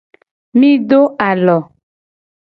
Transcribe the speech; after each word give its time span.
Mi 0.59 0.71
do 0.89 0.99
alo. 1.29 1.57